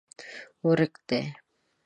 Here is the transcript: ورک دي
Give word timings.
ورک 0.67 0.93
دي 1.07 1.21